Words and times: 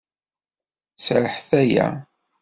Sriḥet 1.05 1.49
aya. 1.61 1.87